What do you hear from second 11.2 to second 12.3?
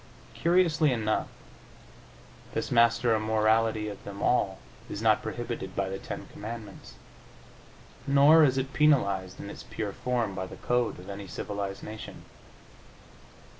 civilized nation.